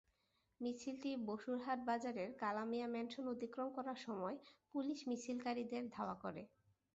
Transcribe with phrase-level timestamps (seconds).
[0.61, 4.35] মিছিলটি বসুরহাট বাজারের কালামিয়া ম্যানশন অতিক্রম করার সময়
[4.73, 6.41] পুলিশ মিছিলকারীদের ধাওয়া করে।